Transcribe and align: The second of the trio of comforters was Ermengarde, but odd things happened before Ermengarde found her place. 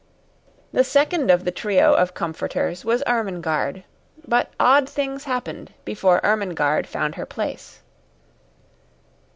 The 0.73 0.83
second 0.83 1.29
of 1.29 1.45
the 1.45 1.51
trio 1.51 1.93
of 1.93 2.15
comforters 2.15 2.83
was 2.83 3.03
Ermengarde, 3.05 3.83
but 4.27 4.51
odd 4.59 4.89
things 4.89 5.25
happened 5.25 5.75
before 5.85 6.19
Ermengarde 6.23 6.87
found 6.87 7.13
her 7.13 7.25
place. 7.27 7.81